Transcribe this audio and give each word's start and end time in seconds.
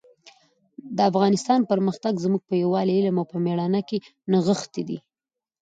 د 0.97 0.97
افغانستان 1.11 1.59
پرمختګ 1.71 2.13
زموږ 2.25 2.41
په 2.49 2.55
یووالي، 2.61 2.93
علم 2.99 3.15
او 3.21 3.27
مېړانه 3.45 3.81
کې 3.89 3.97
نغښتی 4.31 4.83
دی. 4.89 4.97